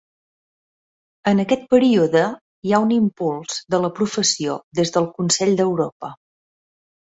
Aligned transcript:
En 1.31 1.41
aquest 1.43 1.67
període 1.73 2.23
hi 2.69 2.73
ha 2.73 2.81
un 2.87 2.95
impuls 2.97 3.61
de 3.75 3.81
la 3.85 3.93
professió 4.01 4.59
des 4.83 4.95
del 4.99 5.09
Consell 5.21 5.57
d'Europa. 5.63 6.15